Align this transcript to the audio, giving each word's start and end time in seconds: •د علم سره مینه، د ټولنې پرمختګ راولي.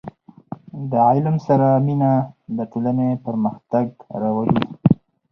•د 0.91 0.93
علم 1.09 1.35
سره 1.47 1.67
مینه، 1.85 2.13
د 2.57 2.59
ټولنې 2.71 3.09
پرمختګ 3.25 3.87
راولي. 4.21 4.61